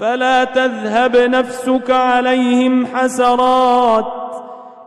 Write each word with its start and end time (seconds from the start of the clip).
فلا 0.00 0.44
تذهب 0.44 1.16
نفسك 1.16 1.90
عليهم 1.90 2.86
حسرات. 2.86 4.12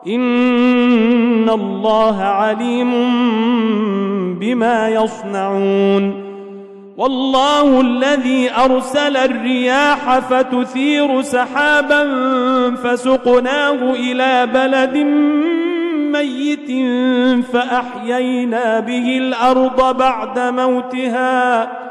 إن 0.08 1.50
الله 1.50 2.22
عليم 2.22 2.92
بما 4.40 4.90
يصنعون. 4.90 6.32
والله 6.98 7.82
الذي 7.82 8.52
أرسل 8.66 9.18
الرياح 9.18 10.20
فتثير 10.20 11.22
سحابا 11.22 12.06
فسقناه 12.76 13.94
إلى 13.94 14.48
بلد 14.54 14.98
ميت 16.12 16.72
فأحيينا 17.46 18.80
به 18.80 19.18
الأرض 19.18 19.98
بعد 19.98 20.40
موتها. 20.40 21.91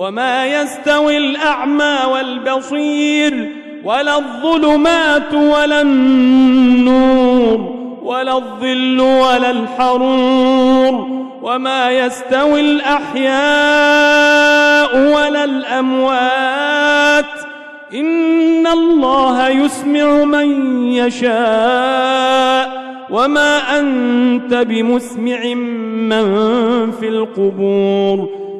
وما 0.00 0.46
يستوي 0.46 1.16
الأعمى 1.16 1.98
والبصير 2.12 3.50
ولا 3.84 4.18
الظلمات 4.18 5.34
ولا 5.34 5.80
النور 5.80 7.58
ولا 8.02 8.36
الظل 8.36 9.00
ولا 9.00 9.50
الحرور 9.50 11.08
وما 11.42 11.90
يستوي 11.90 12.60
الأحياء 12.60 13.30
ولا 14.96 15.44
الأموات. 15.44 17.24
إن 17.94 18.66
الله 18.66 19.48
يسمع 19.48 20.24
من 20.24 20.82
يشاء 20.92 22.80
وما 23.10 23.78
أنت 23.78 24.54
بمسمع 24.54 25.54
من 25.54 26.26
في 26.90 27.08
القبور. 27.08 28.39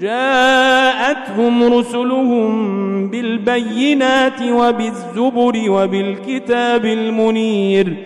جاءتهم 0.00 1.74
رسلهم 1.74 2.50
بالبينات 3.10 4.42
وبالزبر 4.42 5.62
وبالكتاب 5.68 6.84
المنير. 6.84 7.96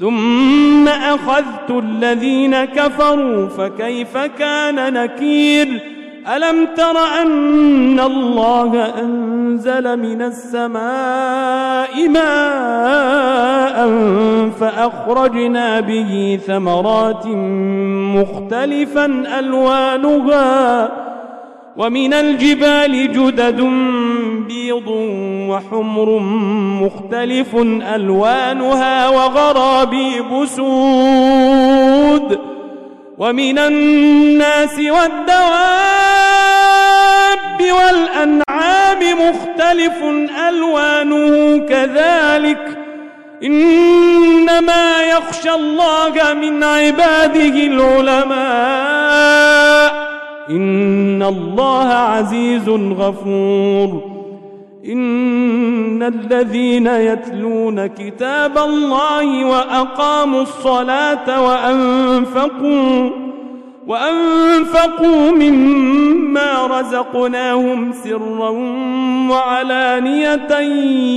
ثم 0.00 0.88
أخذت 0.88 1.70
الذين 1.70 2.64
كفروا 2.64 3.48
فكيف 3.48 4.18
كان 4.18 4.92
نكير؟ 4.92 5.94
ألم 6.36 6.68
تر 6.76 6.96
أن 7.22 8.00
الله 8.00 9.00
أنزل 9.00 9.98
من 9.98 10.22
السماء 10.22 12.08
ماء 12.08 13.88
فأخرجنا 14.60 15.80
به 15.80 16.38
ثمرات 16.46 17.26
مختلفا 18.16 19.04
ألوانها 19.38 20.88
ومن 21.76 22.14
الجبال 22.14 23.12
جدد 23.12 23.60
بيض 24.48 24.88
وحمر 25.48 26.18
مختلف 26.82 27.56
ألوانها 27.94 29.08
وغرابيب 29.08 30.44
سود 30.44 32.38
ومن 33.18 33.58
الناس 33.58 34.78
والدواب 34.78 35.34
والأنعام 37.60 38.98
مختلف 39.28 40.04
ألوانه 40.48 41.58
كذلك 41.58 42.78
إنما 43.42 45.02
يخشى 45.02 45.50
الله 45.50 46.34
من 46.34 46.64
عباده 46.64 47.66
العلماء 47.66 49.14
إن 50.50 51.22
الله 51.22 51.88
عزيز 51.88 52.68
غفور. 52.68 54.14
إن 54.88 56.02
الذين 56.02 56.86
يتلون 56.86 57.86
كتاب 57.86 58.58
الله 58.58 59.44
وأقاموا 59.44 60.42
الصلاة 60.42 61.42
وأنفقوا 61.42 63.10
وأنفقوا 63.86 65.30
مما 65.30 66.66
رزقناهم 66.66 67.92
سرا 67.92 68.50
وعلانية 69.30 70.58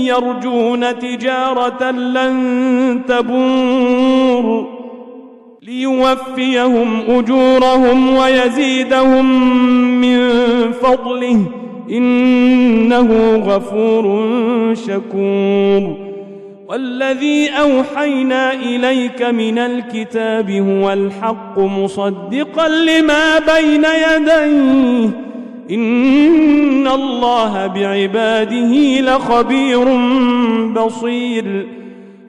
يرجون 0.07 0.99
تجارة 0.99 1.91
لن 1.91 3.01
تبور. 3.07 4.76
ليوفيهم 5.67 7.01
أجورهم 7.07 8.15
ويزيدهم 8.15 9.51
من 10.01 10.19
فضله 10.71 11.45
إنه 11.91 13.35
غفور 13.35 14.05
شكور. 14.75 15.97
والذي 16.67 17.49
أوحينا 17.49 18.53
إليك 18.53 19.21
من 19.21 19.57
الكتاب 19.57 20.51
هو 20.51 20.93
الحق 20.93 21.59
مصدقا 21.59 22.67
لما 22.67 23.39
بين 23.39 23.83
يديه. 23.83 25.09
إن 25.71 26.87
الله 26.87 27.67
بعباده 27.67 28.99
لخبير 28.99 29.85
بصير. 30.73 31.67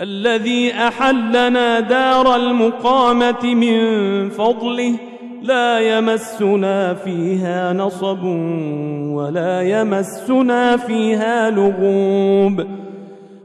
الذي 0.00 0.72
أحلنا 0.74 1.80
دار 1.80 2.36
المقامة 2.36 3.44
من 3.44 4.30
فضله 4.30 4.94
لا 5.42 5.80
يمسنا 5.80 6.94
فيها 6.94 7.72
نصب 7.72 8.24
ولا 9.14 9.62
يمسنا 9.62 10.76
فيها 10.76 11.50
لغوب. 11.50 12.66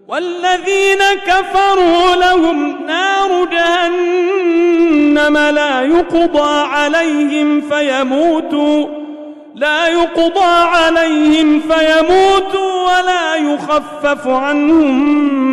والذين 0.08 1.02
كفروا 1.28 2.16
لهم 2.16 2.86
نار 2.88 3.48
جهنم 3.52 5.38
لا 5.38 5.82
يقضى 5.82 6.68
عليهم 6.68 7.62
فيموتوا 7.62 9.04
لا 9.56 9.88
يقضى 9.88 10.54
عليهم 10.66 11.60
فيموتوا 11.60 12.74
ولا 12.84 13.36
يخفف 13.36 14.28
عنهم 14.28 15.53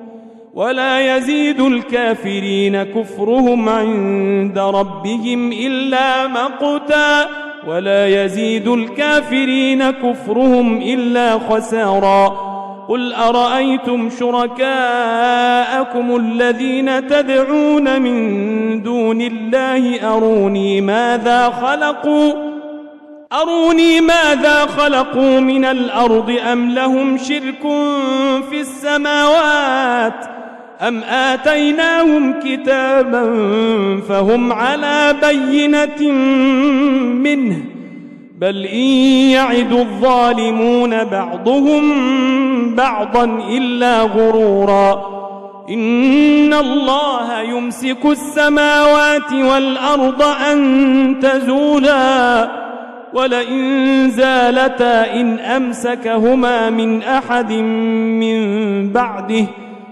ولا 0.53 1.17
يزيد 1.17 1.61
الكافرين 1.61 2.83
كفرهم 2.83 3.69
عند 3.69 4.59
ربهم 4.59 5.51
إلا 5.51 6.27
مقتا 6.27 7.27
ولا 7.67 8.23
يزيد 8.23 8.67
الكافرين 8.67 9.91
كفرهم 9.91 10.77
إلا 10.77 11.39
خسارا 11.49 12.51
قل 12.89 13.13
أرأيتم 13.13 14.09
شركاءكم 14.19 16.15
الذين 16.15 17.07
تدعون 17.07 18.01
من 18.01 18.83
دون 18.83 19.21
الله 19.21 20.13
أروني 20.15 20.81
ماذا 20.81 21.49
خلقوا 21.49 22.33
أروني 23.33 24.01
ماذا 24.01 24.65
خلقوا 24.65 25.39
من 25.39 25.65
الأرض 25.65 26.37
أم 26.51 26.69
لهم 26.69 27.17
شرك 27.17 27.61
في 28.49 28.61
السماوات 28.61 29.50
أم 30.81 31.03
آتيناهم 31.03 32.33
كتابا 32.39 33.23
فهم 34.09 34.53
على 34.53 35.15
بينة 35.21 36.11
منه 37.21 37.57
بل 38.39 38.65
إن 38.65 38.79
يعد 39.31 39.71
الظالمون 39.71 41.03
بعضهم 41.03 41.81
بعضا 42.75 43.23
إلا 43.49 44.01
غرورا 44.01 45.21
إن 45.69 46.53
الله 46.53 47.41
يمسك 47.41 48.05
السماوات 48.05 49.33
والأرض 49.33 50.21
أن 50.21 51.19
تزولا 51.21 52.47
ولئن 53.13 54.09
زالتا 54.09 55.13
إن 55.13 55.39
أمسكهما 55.39 56.69
من 56.69 57.03
أحد 57.03 57.51
من 57.51 58.89
بعده 58.89 59.45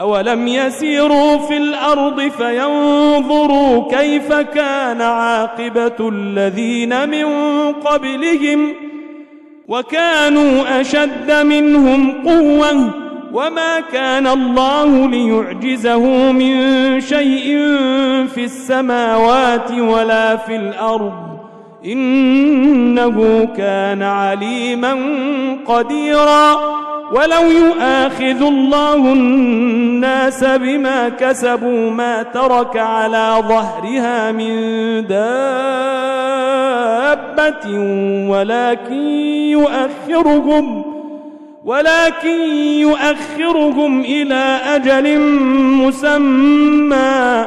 أولم 0.00 0.48
يسيروا 0.48 1.38
في 1.38 1.56
الأرض 1.56 2.20
فينظروا 2.20 3.90
كيف 3.90 4.32
كان 4.32 5.02
عاقبة 5.02 6.08
الذين 6.08 7.08
من 7.08 7.26
قبلهم 7.72 8.72
وكانوا 9.68 10.80
أشد 10.80 11.32
منهم 11.32 12.12
قوة 12.26 12.90
وما 13.32 13.80
كان 13.92 14.26
الله 14.26 15.08
ليعجزه 15.08 16.32
من 16.32 16.56
شيء 17.00 17.46
في 18.34 18.44
السماوات 18.44 19.70
ولا 19.72 20.36
في 20.36 20.56
الأرض 20.56 21.12
إنه 21.84 23.48
كان 23.56 24.02
عليما 24.02 24.96
قديرا 25.66 26.85
ولو 27.12 27.50
يؤاخذ 27.50 28.42
الله 28.42 28.96
الناس 28.96 30.44
بما 30.44 31.08
كسبوا 31.08 31.90
ما 31.90 32.22
ترك 32.22 32.76
على 32.76 33.42
ظهرها 33.48 34.32
من 34.32 34.56
دابة 35.06 35.26
ولكن 38.30 39.06
يؤخرهم 39.50 40.84
ولكن 41.64 42.40
يؤخرهم 42.58 44.00
إلى 44.00 44.60
أجل 44.64 45.18
مسمى 45.86 47.46